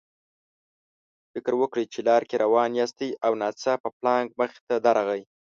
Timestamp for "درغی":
4.85-5.21